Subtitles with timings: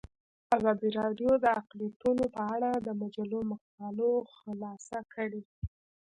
[0.57, 5.41] ازادي راډیو د اقلیتونه په اړه د مجلو مقالو خلاصه کړې.